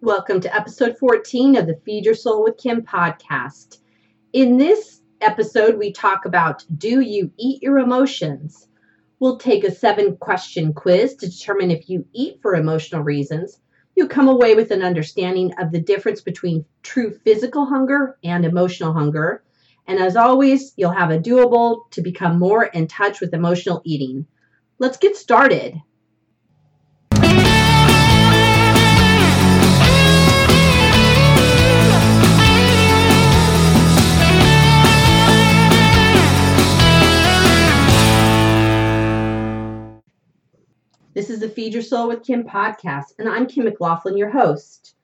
[0.00, 3.78] Welcome to episode 14 of the Feed Your Soul with Kim podcast.
[4.32, 8.68] In this episode, we talk about Do you eat your emotions?
[9.18, 13.58] We'll take a seven question quiz to determine if you eat for emotional reasons.
[13.96, 18.92] You'll come away with an understanding of the difference between true physical hunger and emotional
[18.92, 19.42] hunger.
[19.88, 24.28] And as always, you'll have a doable to become more in touch with emotional eating.
[24.78, 25.82] Let's get started.
[41.18, 44.94] This is the Feed Your Soul with Kim podcast, and I'm Kim McLaughlin, your host.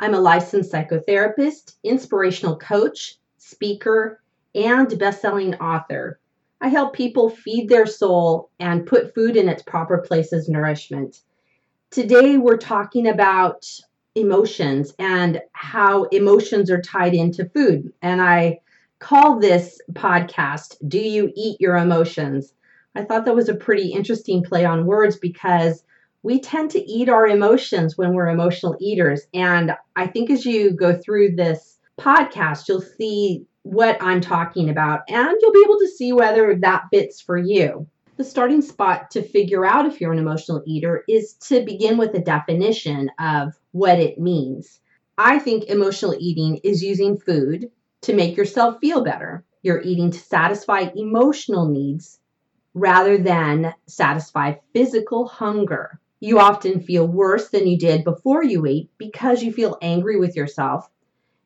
[0.00, 4.20] I'm a licensed psychotherapist, inspirational coach, speaker,
[4.56, 6.18] and best-selling author.
[6.60, 11.20] I help people feed their soul and put food in its proper place as nourishment.
[11.92, 13.64] Today we're talking about
[14.16, 17.92] emotions and how emotions are tied into food.
[18.02, 18.58] And I
[18.98, 22.52] call this podcast Do You Eat Your Emotions?
[22.94, 25.82] I thought that was a pretty interesting play on words because
[26.22, 29.22] we tend to eat our emotions when we're emotional eaters.
[29.32, 35.00] And I think as you go through this podcast, you'll see what I'm talking about
[35.08, 37.86] and you'll be able to see whether that fits for you.
[38.18, 42.14] The starting spot to figure out if you're an emotional eater is to begin with
[42.14, 44.80] a definition of what it means.
[45.16, 47.70] I think emotional eating is using food
[48.02, 49.44] to make yourself feel better.
[49.62, 52.18] You're eating to satisfy emotional needs
[52.74, 56.00] rather than satisfy physical hunger.
[56.20, 60.36] You often feel worse than you did before you ate because you feel angry with
[60.36, 60.88] yourself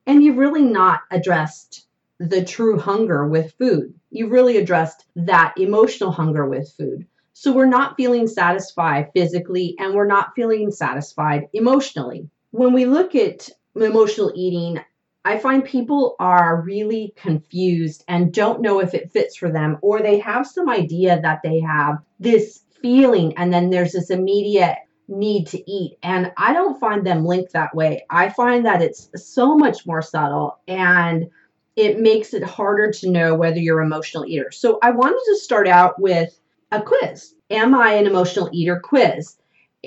[0.07, 1.87] and you've really not addressed
[2.19, 3.95] the true hunger with food.
[4.11, 7.07] You've really addressed that emotional hunger with food.
[7.33, 12.31] So we're not feeling satisfied physically and we're not feeling satisfied emotionally.
[12.51, 14.81] When we look at emotional eating,
[15.27, 20.01] I find people are really confused and don't know if it fits for them, or
[20.01, 24.77] they have some idea that they have this feeling, and then there's this immediate
[25.09, 25.99] need to eat.
[26.05, 28.07] And I don't find them linked that way.
[28.09, 31.29] I find that it's so much more subtle and
[31.75, 34.53] it makes it harder to know whether you're an emotional eater.
[34.53, 36.39] So I wanted to start out with
[36.71, 37.35] a quiz.
[37.51, 39.37] Am I an emotional eater quiz?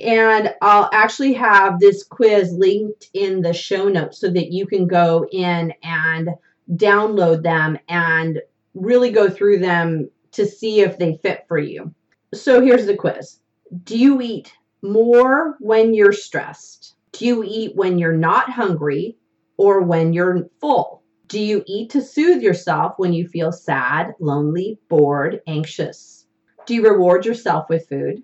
[0.04, 4.88] And I'll actually have this quiz linked in the show notes so that you can
[4.88, 6.30] go in and
[6.76, 8.42] download them and
[8.74, 11.94] really go through them to see if they fit for you.
[12.34, 13.40] So here's the quiz
[13.84, 16.96] Do you eat more when you're stressed?
[17.12, 19.18] Do you eat when you're not hungry
[19.58, 21.04] or when you're full?
[21.28, 26.26] Do you eat to soothe yourself when you feel sad, lonely, bored, anxious?
[26.66, 28.24] Do you reward yourself with food?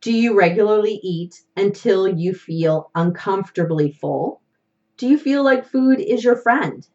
[0.00, 4.42] Do you regularly eat until you feel uncomfortably full?
[4.98, 6.86] Do you feel like food is your friend?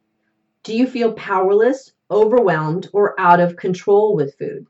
[0.64, 4.68] Do you feel powerless, overwhelmed, or out of control with food?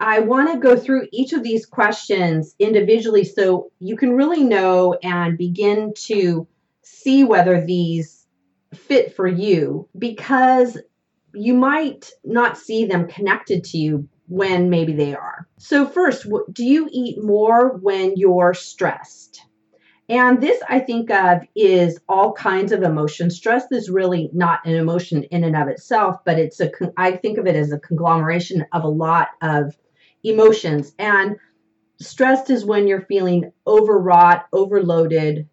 [0.00, 4.96] I want to go through each of these questions individually so you can really know
[5.02, 6.46] and begin to
[6.82, 8.26] see whether these
[8.72, 10.78] fit for you because
[11.34, 15.47] you might not see them connected to you when maybe they are.
[15.58, 19.42] So, first, do you eat more when you're stressed?
[20.08, 23.28] And this I think of is all kinds of emotion.
[23.30, 27.38] Stress is really not an emotion in and of itself, but it's a I think
[27.38, 29.76] of it as a conglomeration of a lot of
[30.24, 30.94] emotions.
[30.98, 31.36] And
[32.00, 35.48] stressed is when you're feeling overwrought, overloaded,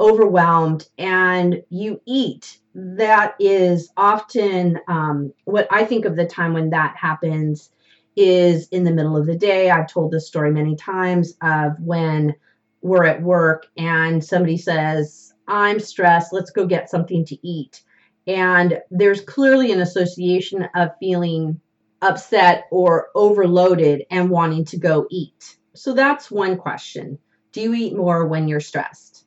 [0.00, 2.58] overwhelmed, and you eat.
[2.74, 7.70] That is often um, what I think of the time when that happens
[8.16, 9.70] is in the middle of the day.
[9.70, 12.34] I've told this story many times of when
[12.82, 17.82] we're at work and somebody says, I'm stressed, let's go get something to eat.
[18.26, 21.60] And there's clearly an association of feeling
[22.02, 25.56] upset or overloaded and wanting to go eat.
[25.74, 27.18] So that's one question.
[27.52, 29.24] Do you eat more when you're stressed?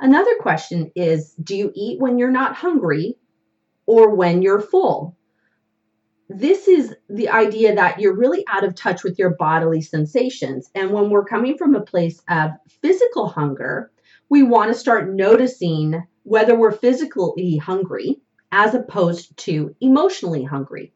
[0.00, 3.16] Another question is Do you eat when you're not hungry
[3.86, 5.16] or when you're full?
[6.28, 10.70] This is the idea that you're really out of touch with your bodily sensations.
[10.74, 13.90] And when we're coming from a place of physical hunger,
[14.30, 18.20] we want to start noticing whether we're physically hungry
[18.52, 20.92] as opposed to emotionally hungry.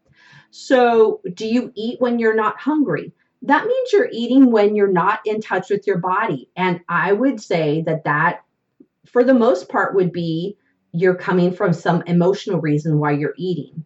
[0.50, 3.12] So, do you eat when you're not hungry?
[3.42, 6.48] That means you're eating when you're not in touch with your body.
[6.56, 8.42] And I would say that that,
[9.06, 10.56] for the most part, would be
[10.92, 13.84] you're coming from some emotional reason why you're eating.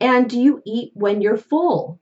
[0.00, 1.98] And do you eat when you're full?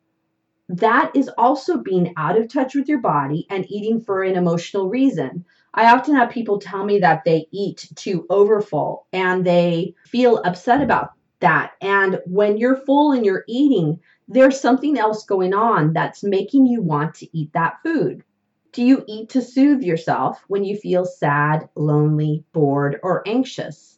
[0.69, 4.89] That is also being out of touch with your body and eating for an emotional
[4.89, 5.45] reason.
[5.73, 10.83] I often have people tell me that they eat too overfull and they feel upset
[10.83, 11.73] about that.
[11.81, 16.83] And when you're full and you're eating, there's something else going on that's making you
[16.83, 18.25] want to eat that food.
[18.73, 23.96] Do you eat to soothe yourself when you feel sad, lonely, bored, or anxious?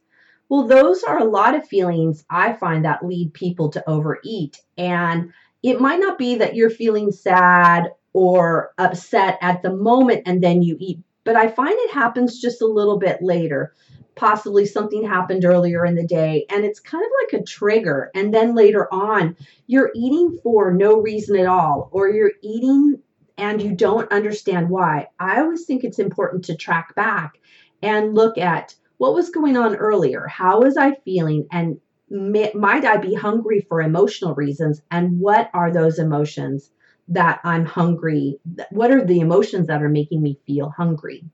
[0.48, 4.60] Well, those are a lot of feelings I find that lead people to overeat.
[4.78, 10.42] And it might not be that you're feeling sad or upset at the moment and
[10.42, 13.74] then you eat, but I find it happens just a little bit later.
[14.14, 18.10] Possibly something happened earlier in the day and it's kind of like a trigger.
[18.14, 19.36] And then later on,
[19.66, 23.00] you're eating for no reason at all, or you're eating
[23.36, 25.08] and you don't understand why.
[25.20, 27.38] I always think it's important to track back
[27.82, 30.26] and look at what was going on earlier.
[30.26, 31.46] How was I feeling?
[31.50, 31.80] And
[32.10, 34.82] might I be hungry for emotional reasons?
[34.90, 36.70] And what are those emotions
[37.08, 38.38] that I'm hungry?
[38.70, 41.24] What are the emotions that are making me feel hungry?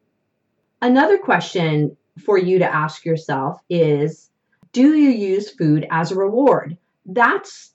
[0.81, 4.31] Another question for you to ask yourself is
[4.73, 6.77] Do you use food as a reward?
[7.07, 7.73] That's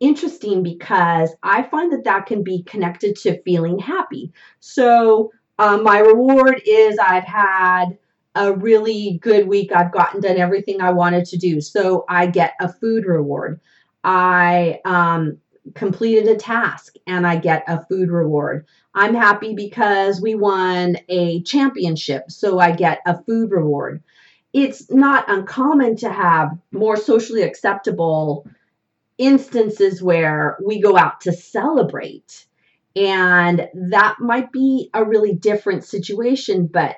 [0.00, 4.32] interesting because I find that that can be connected to feeling happy.
[4.60, 7.98] So, uh, my reward is I've had
[8.34, 9.72] a really good week.
[9.72, 11.60] I've gotten done everything I wanted to do.
[11.60, 13.60] So I get a food reward.
[14.04, 15.38] I um,
[15.74, 18.66] completed a task and I get a food reward.
[18.94, 22.30] I'm happy because we won a championship.
[22.30, 24.02] So I get a food reward.
[24.52, 28.46] It's not uncommon to have more socially acceptable
[29.18, 32.46] instances where we go out to celebrate.
[32.96, 36.96] And that might be a really different situation, but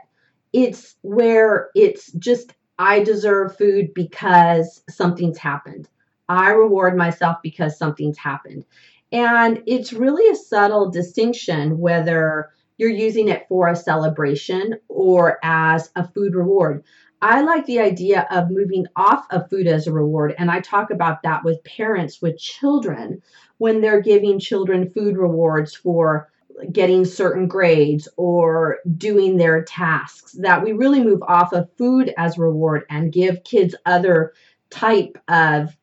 [0.52, 5.88] it's where it's just I deserve food because something's happened.
[6.28, 8.64] I reward myself because something's happened.
[9.12, 15.90] And it's really a subtle distinction whether you're using it for a celebration or as
[15.96, 16.84] a food reward.
[17.20, 20.90] I like the idea of moving off of food as a reward, and I talk
[20.90, 23.20] about that with parents with children
[23.58, 26.29] when they're giving children food rewards for
[26.72, 32.38] getting certain grades or doing their tasks that we really move off of food as
[32.38, 34.32] reward and give kids other
[34.70, 35.76] type of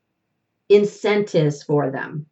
[0.69, 2.25] incentives for them.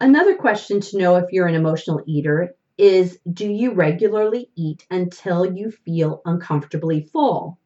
[0.00, 5.44] Another question to know if you're an emotional eater is do you regularly eat until
[5.44, 7.58] you feel uncomfortably full?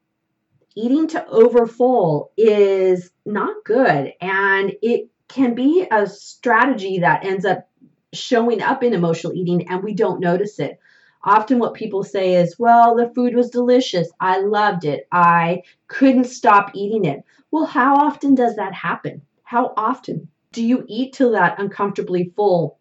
[0.74, 7.68] Eating to overfull is not good and it can be a strategy that ends up
[8.16, 10.78] showing up in emotional eating and we don't notice it.
[11.22, 14.10] Often, what people say is, Well, the food was delicious.
[14.20, 15.08] I loved it.
[15.10, 17.24] I couldn't stop eating it.
[17.50, 19.22] Well, how often does that happen?
[19.42, 22.78] How often do you eat till that uncomfortably full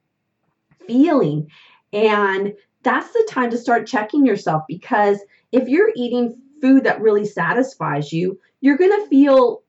[0.88, 1.50] feeling?
[1.94, 2.53] And
[2.83, 5.19] that's the time to start checking yourself because
[5.51, 9.63] if you're eating food that really satisfies you, you're going to feel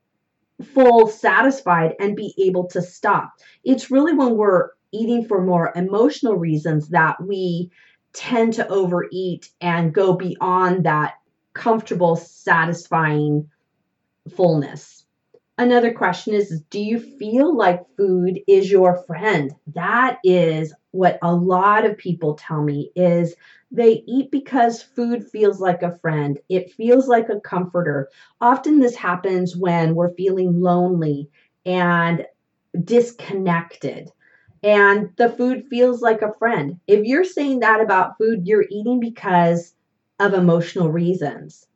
[0.72, 3.32] full, satisfied, and be able to stop.
[3.64, 7.70] It's really when we're eating for more emotional reasons that we
[8.14, 11.14] tend to overeat and go beyond that
[11.54, 13.48] comfortable, satisfying
[14.36, 15.04] fullness.
[15.56, 19.52] Another question is Do you feel like food is your friend?
[19.74, 23.34] That is what a lot of people tell me is
[23.70, 26.38] they eat because food feels like a friend.
[26.48, 28.08] It feels like a comforter.
[28.40, 31.30] Often this happens when we're feeling lonely
[31.64, 32.26] and
[32.82, 34.10] disconnected
[34.64, 36.80] and the food feels like a friend.
[36.88, 39.74] If you're saying that about food, you're eating because
[40.18, 41.66] of emotional reasons.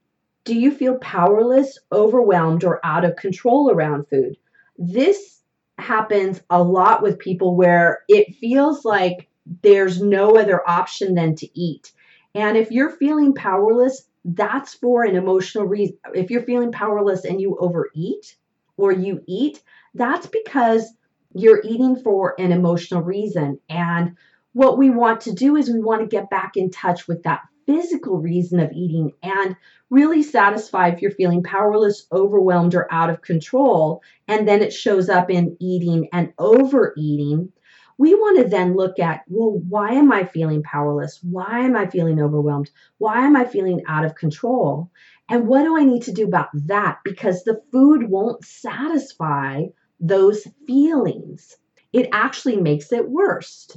[0.45, 4.37] Do you feel powerless, overwhelmed, or out of control around food?
[4.78, 5.42] This
[5.78, 9.28] happens a lot with people where it feels like
[9.62, 11.92] there's no other option than to eat.
[12.35, 15.99] And if you're feeling powerless, that's for an emotional reason.
[16.14, 18.37] If you're feeling powerless and you overeat
[18.78, 19.62] or you eat,
[19.95, 20.95] that's because
[21.35, 23.61] you're eating for an emotional reason.
[23.68, 24.16] And
[24.52, 27.42] what we want to do is we want to get back in touch with that
[27.66, 29.54] physical reason of eating and
[29.90, 34.02] really satisfy if you're feeling powerless, overwhelmed, or out of control.
[34.26, 37.52] And then it shows up in eating and overeating.
[37.99, 41.18] We want to then look at, well, why am I feeling powerless?
[41.23, 42.70] Why am I feeling overwhelmed?
[42.97, 44.90] Why am I feeling out of control?
[45.28, 47.00] And what do I need to do about that?
[47.04, 49.64] Because the food won't satisfy
[50.00, 51.57] those feelings.
[51.93, 53.71] It actually makes it worse.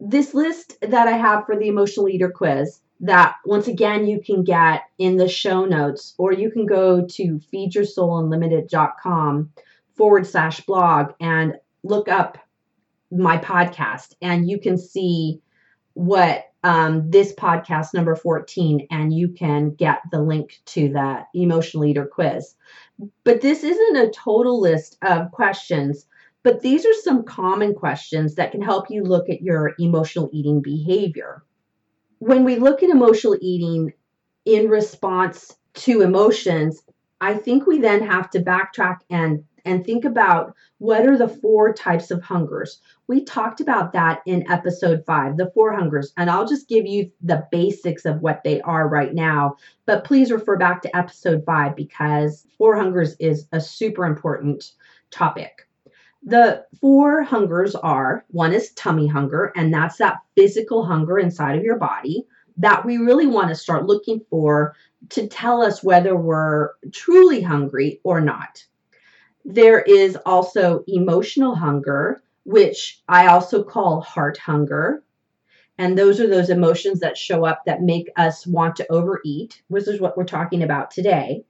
[0.00, 4.44] This list that I have for the emotional eater quiz, that once again you can
[4.44, 9.50] get in the show notes, or you can go to feedyoursoulunlimited.com
[9.96, 12.38] forward slash blog and look up
[13.10, 15.40] my podcast, and you can see
[15.94, 21.84] what um, this podcast number 14 and you can get the link to that emotional
[21.84, 22.54] eater quiz
[23.24, 26.06] but this isn't a total list of questions
[26.42, 30.60] but these are some common questions that can help you look at your emotional eating
[30.60, 31.42] behavior.
[32.18, 33.94] When we look at emotional eating
[34.44, 36.82] in response to emotions
[37.20, 41.72] i think we then have to backtrack and and think about what are the four
[41.72, 42.80] types of hungers.
[43.06, 47.10] We talked about that in episode five, the four hungers, and I'll just give you
[47.22, 49.56] the basics of what they are right now.
[49.86, 54.72] But please refer back to episode five because four hungers is a super important
[55.10, 55.68] topic.
[56.22, 61.64] The four hungers are one is tummy hunger, and that's that physical hunger inside of
[61.64, 64.74] your body that we really want to start looking for
[65.10, 68.64] to tell us whether we're truly hungry or not.
[69.46, 75.02] There is also emotional hunger, which I also call heart hunger.
[75.76, 79.86] And those are those emotions that show up that make us want to overeat, which
[79.86, 81.44] is what we're talking about today.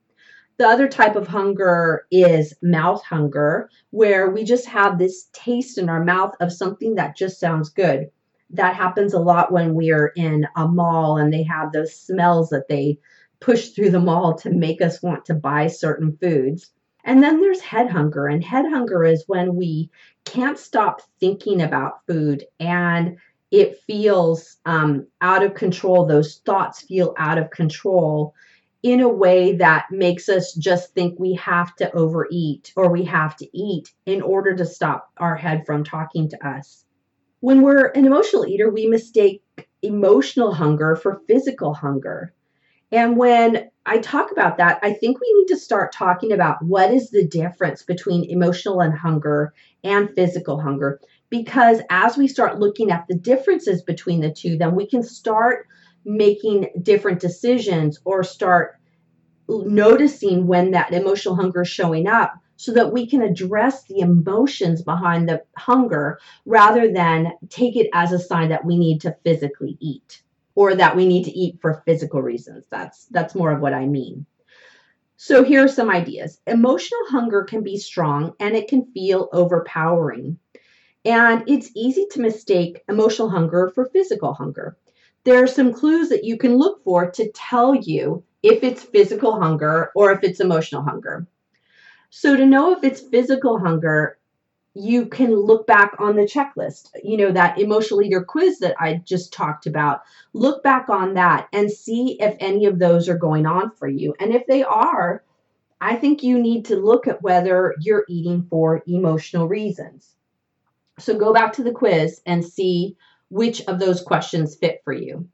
[0.57, 5.89] The other type of hunger is mouth hunger, where we just have this taste in
[5.89, 8.11] our mouth of something that just sounds good.
[8.51, 12.69] That happens a lot when we're in a mall and they have those smells that
[12.69, 12.99] they
[13.41, 16.71] push through the mall to make us want to buy certain foods.
[17.05, 18.27] And then there's head hunger.
[18.27, 19.91] And head hunger is when we
[20.25, 23.19] can't stop thinking about food and
[23.51, 26.07] it feels um, out of control.
[26.07, 28.35] Those thoughts feel out of control
[28.83, 33.37] in a way that makes us just think we have to overeat or we have
[33.37, 36.85] to eat in order to stop our head from talking to us.
[37.41, 39.43] When we're an emotional eater, we mistake
[39.83, 42.35] emotional hunger for physical hunger.
[42.93, 46.93] And when I talk about that, I think we need to start talking about what
[46.93, 51.01] is the difference between emotional and hunger and physical hunger.
[51.31, 55.67] Because as we start looking at the differences between the two, then we can start
[56.05, 58.79] making different decisions or start
[59.49, 64.83] noticing when that emotional hunger is showing up so that we can address the emotions
[64.83, 69.77] behind the hunger rather than take it as a sign that we need to physically
[69.81, 70.23] eat
[70.55, 72.67] or that we need to eat for physical reasons.
[72.71, 74.27] That's that's more of what I mean.
[75.17, 76.41] So here are some ideas.
[76.47, 80.39] Emotional hunger can be strong and it can feel overpowering.
[81.05, 84.77] And it's easy to mistake emotional hunger for physical hunger.
[85.25, 89.41] There are some clues that you can look for to tell you if it's physical
[89.41, 91.27] hunger or if it's emotional hunger.
[92.11, 94.19] So, to know if it's physical hunger,
[94.75, 99.03] you can look back on the checklist, you know, that emotional eater quiz that I
[99.05, 100.03] just talked about.
[100.33, 104.15] Look back on that and see if any of those are going on for you.
[104.19, 105.23] And if they are,
[105.81, 110.11] I think you need to look at whether you're eating for emotional reasons.
[110.99, 112.97] So go back to the quiz and see
[113.29, 115.29] which of those questions fit for you.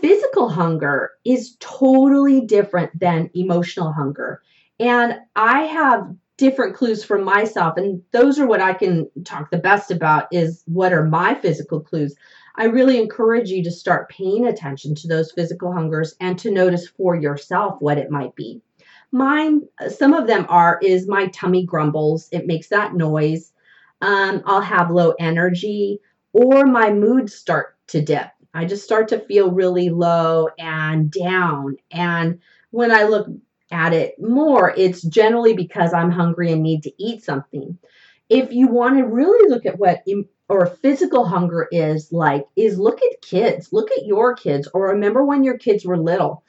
[0.00, 4.42] Physical hunger is totally different than emotional hunger.
[4.80, 7.76] And I have different clues for myself.
[7.76, 11.80] And those are what i can talk the best about is what are my physical
[11.80, 12.14] clues.
[12.56, 16.88] I really encourage you to start paying attention to those physical hungers and to notice
[16.88, 18.62] for yourself what it might be.
[19.12, 22.28] Mine some of them are is my tummy grumbles.
[22.32, 23.52] It makes that noise.
[24.00, 25.98] Um, i'll have low energy
[26.32, 28.28] or my moods start to dip.
[28.54, 31.76] I just start to feel really low and down.
[31.90, 32.38] And
[32.70, 33.28] when i look
[33.70, 37.78] at it more, it's generally because I'm hungry and need to eat something.
[38.28, 40.04] If you want to really look at what
[40.48, 45.24] or physical hunger is like, is look at kids, look at your kids, or remember
[45.24, 46.42] when your kids were little.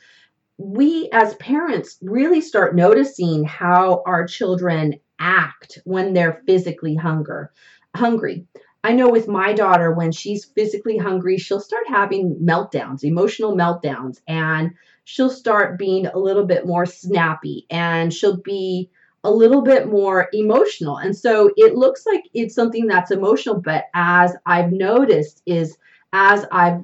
[0.58, 7.52] We as parents really start noticing how our children act when they're physically hunger
[7.96, 8.46] hungry.
[8.84, 14.20] I know with my daughter, when she's physically hungry, she'll start having meltdowns, emotional meltdowns,
[14.28, 14.72] and
[15.10, 18.88] she'll start being a little bit more snappy and she'll be
[19.24, 20.98] a little bit more emotional.
[20.98, 25.80] And so it looks like it's something that's emotional, but as I've noticed, is
[26.14, 26.84] as I've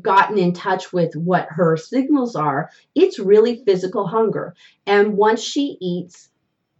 [0.00, 4.54] gotten in touch with what her signals are, it's really physical hunger.
[4.86, 6.28] And once she eats,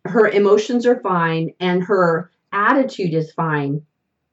[0.05, 3.85] her emotions are fine and her attitude is fine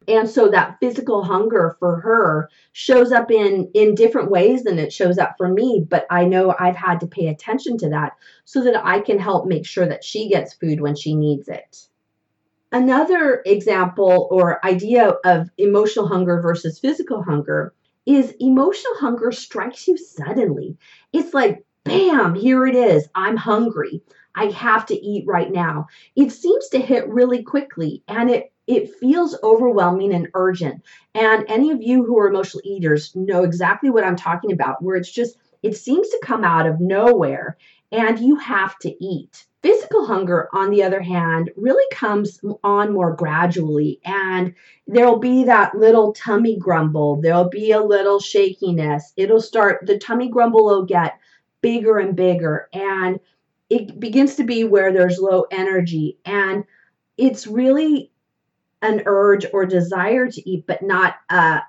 [0.07, 4.93] and so that physical hunger for her shows up in in different ways than it
[4.93, 8.13] shows up for me but i know i've had to pay attention to that
[8.45, 11.87] so that i can help make sure that she gets food when she needs it.
[12.71, 17.73] Another example or idea of emotional hunger versus physical hunger
[18.05, 20.77] is emotional hunger strikes you suddenly.
[21.13, 23.07] It's like bam here it is.
[23.13, 24.01] I'm hungry.
[24.35, 25.87] I have to eat right now.
[26.15, 30.83] It seems to hit really quickly and it it feels overwhelming and urgent.
[31.15, 34.95] And any of you who are emotional eaters know exactly what I'm talking about, where
[34.95, 37.57] it's just, it seems to come out of nowhere
[37.91, 39.45] and you have to eat.
[39.61, 44.53] Physical hunger, on the other hand, really comes on more gradually, and
[44.87, 47.21] there'll be that little tummy grumble.
[47.21, 49.13] There'll be a little shakiness.
[49.15, 51.17] It'll start, the tummy grumble will get
[51.61, 53.21] bigger and bigger, and
[53.69, 56.17] it begins to be where there's low energy.
[56.25, 56.65] And
[57.15, 58.11] it's really
[58.83, 61.61] an urge or desire to eat, but not a,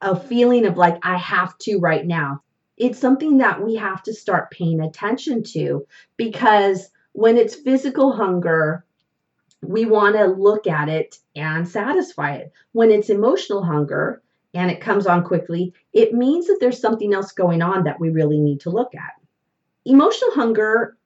[0.00, 2.42] a feeling of like, I have to right now.
[2.76, 8.84] It's something that we have to start paying attention to because when it's physical hunger,
[9.62, 12.52] we want to look at it and satisfy it.
[12.72, 14.22] When it's emotional hunger
[14.54, 18.10] and it comes on quickly, it means that there's something else going on that we
[18.10, 19.12] really need to look at.
[19.84, 20.96] Emotional hunger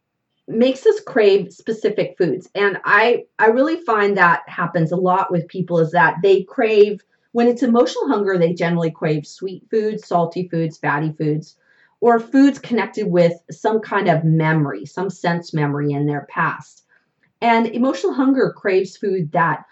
[0.49, 5.49] makes us crave specific foods and i i really find that happens a lot with
[5.49, 10.49] people is that they crave when it's emotional hunger they generally crave sweet foods salty
[10.49, 11.57] foods fatty foods
[12.01, 16.85] or foods connected with some kind of memory, some sense memory in their past.
[17.41, 19.65] And emotional hunger craves food that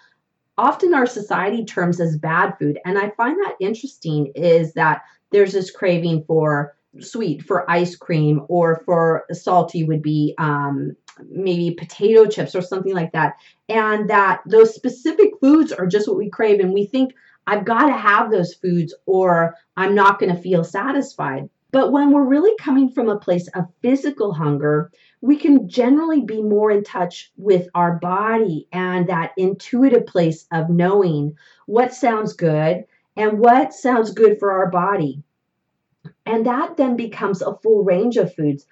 [0.57, 2.79] often our society terms as bad food.
[2.85, 8.45] And I find that interesting is that there's this craving for sweet, for ice cream,
[8.49, 10.97] or for salty would be um,
[11.29, 13.35] maybe potato chips or something like that.
[13.69, 16.61] And that those specific foods are just what we crave.
[16.61, 17.15] And we think,
[17.47, 21.49] I've got to have those foods or I'm not going to feel satisfied.
[21.73, 26.41] But when we're really coming from a place of physical hunger, we can generally be
[26.41, 31.37] more in touch with our body and that intuitive place of knowing
[31.67, 32.85] what sounds good
[33.17, 35.24] and what sounds good for our body.
[36.27, 38.67] And that then becomes a full range of foods.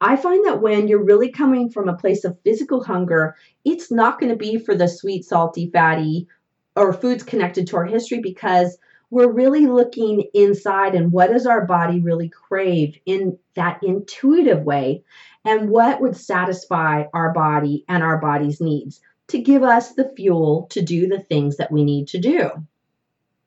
[0.00, 3.34] I find that when you're really coming from a place of physical hunger,
[3.64, 6.28] it's not going to be for the sweet, salty, fatty,
[6.76, 8.78] or foods connected to our history because
[9.10, 15.02] we're really looking inside and what does our body really crave in that intuitive way
[15.44, 20.66] and what would satisfy our body and our body's needs to give us the fuel
[20.70, 22.50] to do the things that we need to do.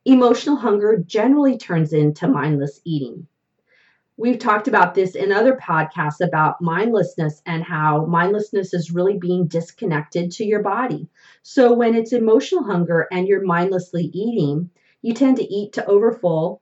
[0.06, 3.28] Emotional hunger generally turns into mindless eating.
[4.22, 9.48] We've talked about this in other podcasts about mindlessness and how mindlessness is really being
[9.48, 11.10] disconnected to your body.
[11.42, 14.70] So, when it's emotional hunger and you're mindlessly eating,
[15.02, 16.62] you tend to eat to overfull.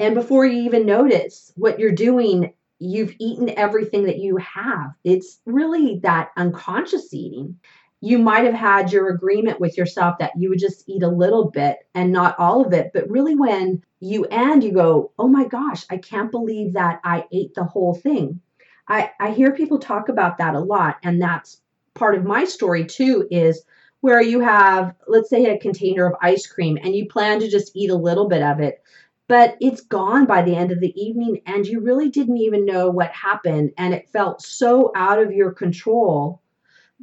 [0.00, 4.90] And before you even notice what you're doing, you've eaten everything that you have.
[5.02, 7.56] It's really that unconscious eating.
[8.04, 11.52] You might have had your agreement with yourself that you would just eat a little
[11.52, 12.90] bit and not all of it.
[12.92, 17.26] But really, when you end, you go, oh my gosh, I can't believe that I
[17.32, 18.40] ate the whole thing.
[18.88, 20.96] I, I hear people talk about that a lot.
[21.04, 21.62] And that's
[21.94, 23.62] part of my story too is
[24.00, 27.70] where you have, let's say, a container of ice cream and you plan to just
[27.76, 28.82] eat a little bit of it,
[29.28, 32.90] but it's gone by the end of the evening and you really didn't even know
[32.90, 33.70] what happened.
[33.78, 36.42] And it felt so out of your control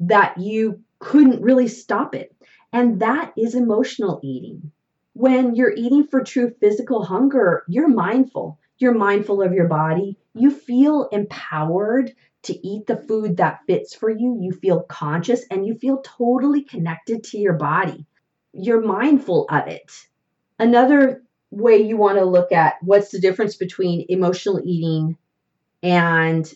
[0.02, 2.36] that you couldn't really stop it.
[2.72, 4.72] And that is emotional eating.
[5.14, 8.60] When you're eating for true physical hunger, you're mindful.
[8.78, 10.18] You're mindful of your body.
[10.34, 14.38] You feel empowered to eat the food that fits for you.
[14.40, 18.06] You feel conscious and you feel totally connected to your body.
[18.54, 19.92] You're mindful of it.
[20.58, 25.18] Another way you want to look at what's the difference between emotional eating
[25.84, 26.52] and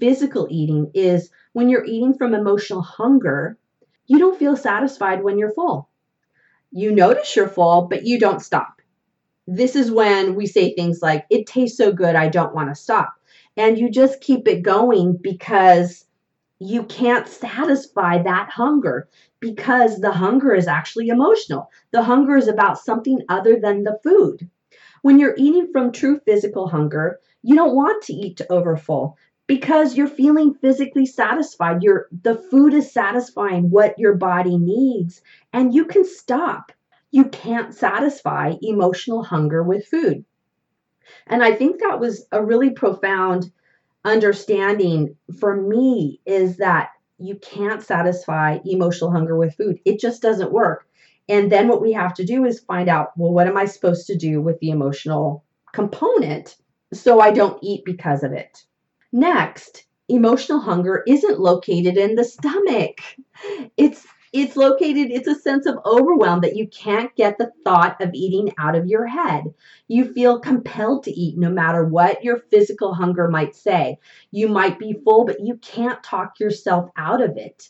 [0.00, 3.58] physical eating is when you're eating from emotional hunger,
[4.12, 5.88] you don't feel satisfied when you're full.
[6.70, 8.82] You notice you're full, but you don't stop.
[9.46, 12.74] This is when we say things like, it tastes so good, I don't want to
[12.74, 13.14] stop
[13.56, 16.06] and you just keep it going because
[16.58, 19.08] you can't satisfy that hunger
[19.40, 21.70] because the hunger is actually emotional.
[21.90, 24.48] The hunger is about something other than the food.
[25.02, 29.16] When you're eating from true physical hunger, you don't want to eat to overfull
[29.52, 31.82] because you're feeling physically satisfied.
[31.82, 35.20] Your the food is satisfying what your body needs
[35.52, 36.72] and you can stop.
[37.10, 40.24] You can't satisfy emotional hunger with food.
[41.26, 43.52] And I think that was a really profound
[44.06, 46.88] understanding for me is that
[47.18, 49.80] you can't satisfy emotional hunger with food.
[49.84, 50.86] It just doesn't work.
[51.28, 54.06] And then what we have to do is find out well, what am I supposed
[54.06, 56.56] to do with the emotional component
[56.94, 58.64] so I don't eat because of it?
[59.12, 63.00] Next, emotional hunger isn't located in the stomach.
[63.76, 68.14] It's it's located, it's a sense of overwhelm that you can't get the thought of
[68.14, 69.44] eating out of your head.
[69.88, 73.98] You feel compelled to eat no matter what your physical hunger might say.
[74.30, 77.68] You might be full, but you can't talk yourself out of it.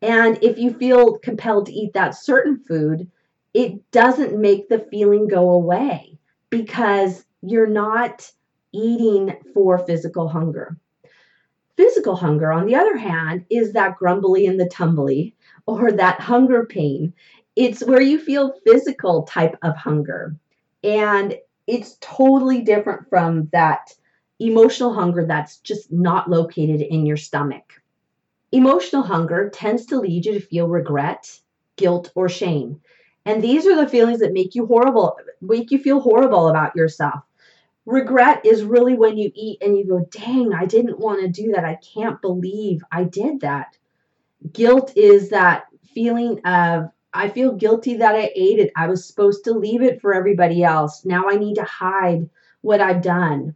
[0.00, 3.10] And if you feel compelled to eat that certain food,
[3.52, 6.18] it doesn't make the feeling go away
[6.50, 8.30] because you're not
[8.76, 10.76] eating for physical hunger.
[11.76, 15.34] Physical hunger, on the other hand, is that grumbly and the tumbly
[15.66, 17.12] or that hunger pain.
[17.54, 20.36] It's where you feel physical type of hunger.
[20.84, 21.36] And
[21.66, 23.92] it's totally different from that
[24.38, 27.72] emotional hunger that's just not located in your stomach.
[28.52, 31.40] Emotional hunger tends to lead you to feel regret,
[31.76, 32.80] guilt, or shame.
[33.26, 37.25] And these are the feelings that make you horrible, make you feel horrible about yourself.
[37.86, 41.52] Regret is really when you eat and you go, dang, I didn't want to do
[41.52, 41.64] that.
[41.64, 43.78] I can't believe I did that.
[44.52, 48.72] Guilt is that feeling of, I feel guilty that I ate it.
[48.76, 51.04] I was supposed to leave it for everybody else.
[51.04, 52.28] Now I need to hide
[52.60, 53.54] what I've done.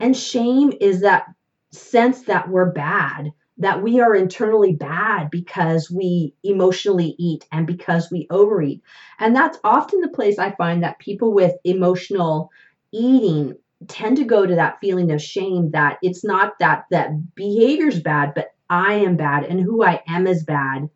[0.00, 1.26] And shame is that
[1.70, 8.10] sense that we're bad, that we are internally bad because we emotionally eat and because
[8.10, 8.82] we overeat.
[9.20, 12.50] And that's often the place I find that people with emotional
[12.92, 13.56] eating
[13.88, 18.32] tend to go to that feeling of shame that it's not that that behavior's bad,
[18.34, 20.88] but I am bad and who I am is bad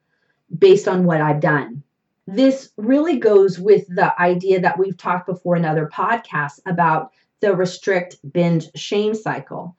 [0.57, 1.83] based on what I've done.
[2.27, 7.55] This really goes with the idea that we've talked before in other podcasts about the
[7.55, 9.77] restrict binge shame cycle.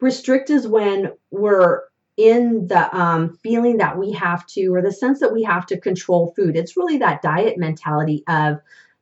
[0.00, 1.82] Restrict is when we're
[2.16, 5.80] in the um, feeling that we have to, or the sense that we have to
[5.80, 6.56] control food.
[6.56, 8.58] It's really that diet mentality of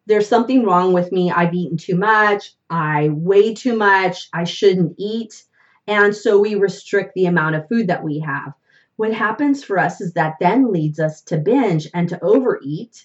[0.09, 1.31] there's something wrong with me.
[1.31, 2.55] I've eaten too much.
[2.71, 4.31] I weigh too much.
[4.33, 5.45] I shouldn't eat.
[5.87, 8.55] And so we restrict the amount of food that we have.
[8.97, 13.05] What happens for us is that then leads us to binge and to overeat.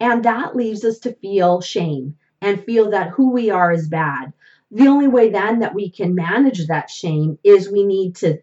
[0.00, 4.32] And that leaves us to feel shame and feel that who we are is bad.
[4.70, 8.38] The only way then that we can manage that shame is we need to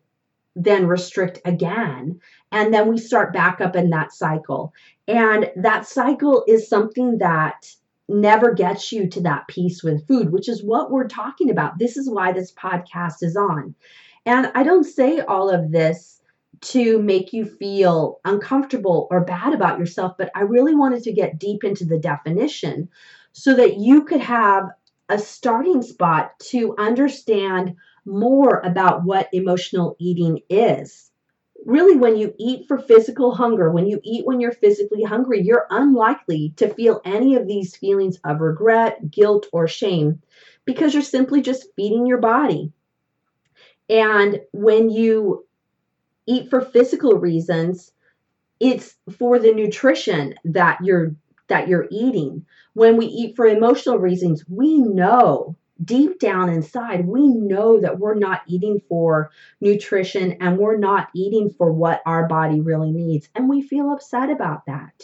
[0.56, 2.19] then restrict again.
[2.52, 4.73] And then we start back up in that cycle.
[5.08, 7.65] And that cycle is something that
[8.10, 11.78] never gets you to that peace with food, which is what we're talking about.
[11.78, 13.76] This is why this podcast is on.
[14.26, 16.22] And I don't say all of this
[16.62, 21.39] to make you feel uncomfortable or bad about yourself, but I really wanted to get
[21.39, 22.89] deep into the definition
[23.32, 24.69] so that you could have
[25.08, 31.09] a starting spot to understand more about what emotional eating is.
[31.65, 35.67] Really, when you eat for physical hunger, when you eat when you're physically hungry, you're
[35.69, 40.22] unlikely to feel any of these feelings of regret, guilt, or shame
[40.65, 42.74] because you're simply just feeding your body.
[43.89, 45.45] And when you
[46.28, 47.91] eat for physical reasons,
[48.60, 51.15] it's for the nutrition that you're
[51.50, 52.45] that you're eating.
[52.74, 58.15] When we eat for emotional reasons, we know deep down inside, we know that we're
[58.15, 63.30] not eating for nutrition and we're not eating for what our body really needs.
[63.36, 65.04] And we feel upset about that.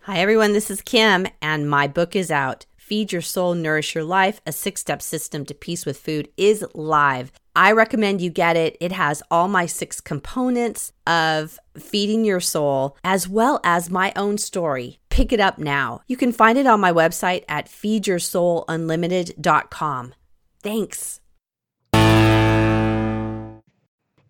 [0.00, 0.52] Hi, everyone.
[0.52, 2.64] This is Kim, and my book is out.
[2.76, 6.64] Feed Your Soul, Nourish Your Life, a six step system to peace with food is
[6.74, 7.32] live.
[7.56, 8.76] I recommend you get it.
[8.80, 14.38] It has all my six components of feeding your soul, as well as my own
[14.38, 15.00] story.
[15.16, 16.02] Pick it up now.
[16.08, 20.14] You can find it on my website at feedyoursoulunlimited.com.
[20.62, 21.20] Thanks.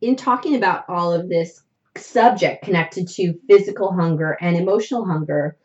[0.01, 1.61] In talking about all of this
[1.97, 5.57] subject connected to physical hunger and emotional hunger,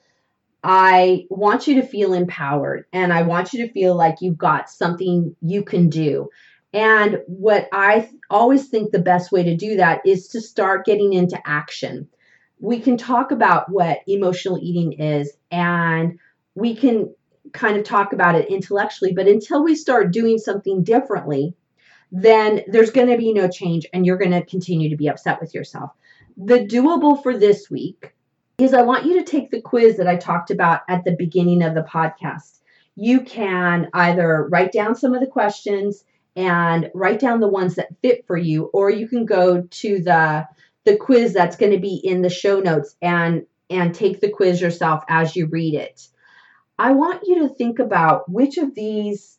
[0.64, 4.72] I want you to feel empowered and I want you to feel like you've got
[4.72, 6.32] something you can do.
[6.74, 11.14] And what I always think the best way to do that is to start getting
[11.14, 12.08] into action.
[12.62, 16.20] We can talk about what emotional eating is and
[16.54, 17.14] we can
[17.54, 21.56] kind of talk about it intellectually, but until we start doing something differently,
[22.12, 25.42] then there's going to be no change and you're going to continue to be upset
[25.42, 25.92] with yourself.
[26.38, 28.14] The doable for this week
[28.60, 31.64] is I want you to take the quiz that I talked about at the beginning
[31.64, 32.60] of the podcast.
[32.96, 36.04] You can either write down some of the questions
[36.36, 40.48] and write down the ones that fit for you, or you can go to the
[40.84, 44.60] the quiz that's going to be in the show notes and and take the quiz
[44.60, 46.08] yourself as you read it.
[46.78, 49.38] I want you to think about which of these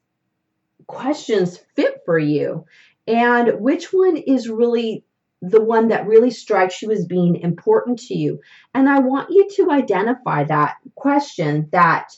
[0.87, 2.65] questions fit for you
[3.07, 5.05] and which one is really
[5.43, 8.41] the one that really strikes you as being important to you.
[8.75, 12.13] And I want you to identify that question that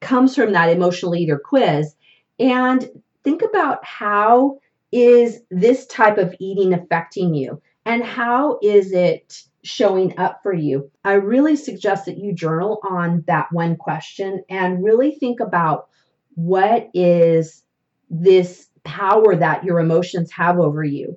[0.00, 1.94] comes from that emotional eater quiz
[2.38, 2.88] and
[3.24, 4.58] think about how
[4.90, 10.90] is this type of eating affecting you and how is it showing up for you.
[11.04, 15.88] I really suggest that you journal on that one question and really think about
[16.34, 17.62] what is
[18.10, 21.16] this power that your emotions have over you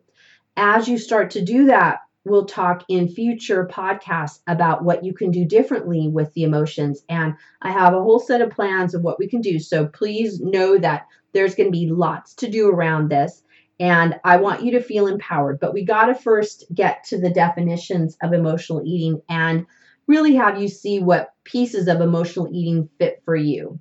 [0.58, 5.32] as you start to do that, we'll talk in future podcasts about what you can
[5.32, 7.04] do differently with the emotions.
[7.10, 9.60] And I have a whole set of plans of what we can do.
[9.60, 13.44] So please know that there's going to be lots to do around this.
[13.80, 15.60] And I want you to feel empowered.
[15.60, 19.66] But we got to first get to the definitions of emotional eating and
[20.08, 23.80] really have you see what pieces of emotional eating fit for you.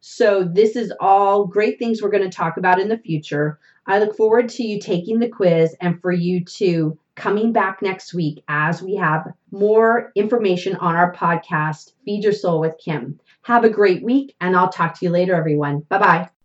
[0.00, 3.58] So, this is all great things we're going to talk about in the future.
[3.86, 8.14] I look forward to you taking the quiz and for you to coming back next
[8.14, 13.18] week as we have more information on our podcast, Feed Your Soul with Kim.
[13.42, 15.80] Have a great week, and I'll talk to you later, everyone.
[15.88, 16.35] Bye bye.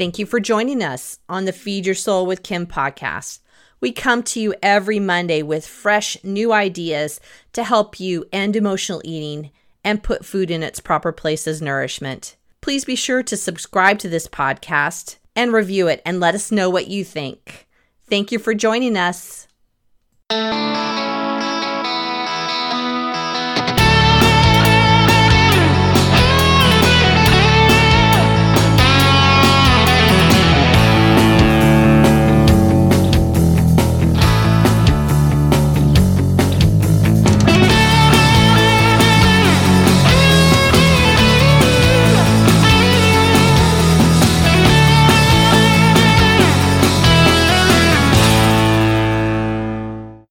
[0.00, 3.40] Thank you for joining us on the Feed Your Soul with Kim podcast.
[3.82, 7.20] We come to you every Monday with fresh new ideas
[7.52, 9.50] to help you end emotional eating
[9.84, 12.36] and put food in its proper place as nourishment.
[12.62, 16.70] Please be sure to subscribe to this podcast and review it and let us know
[16.70, 17.68] what you think.
[18.08, 19.48] Thank you for joining us.